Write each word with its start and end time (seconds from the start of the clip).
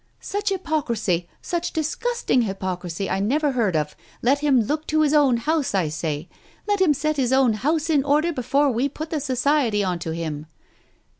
"Such 0.19 0.49
hypocrisy•.. 0.49 1.29
such 1.45 1.73
disgusting 1.73 2.41
hypocrisy 2.41 3.07
I 3.07 3.19
never 3.19 3.51
heard 3.51 3.75
of. 3.75 3.95
Let 4.23 4.39
him 4.39 4.61
look 4.61 4.87
to 4.87 5.01
his 5.01 5.13
own 5.13 5.37
house, 5.37 5.75
I 5.75 5.89
say— 5.89 6.27
let 6.67 6.81
him 6.81 6.95
set 6.95 7.17
his 7.17 7.31
own 7.31 7.53
house 7.53 7.87
in 7.87 8.03
order 8.03 8.33
before 8.33 8.71
we 8.71 8.89
put 8.89 9.11
the 9.11 9.19
Society 9.19 9.83
on 9.83 9.99
to 9.99 10.09
him 10.09 10.47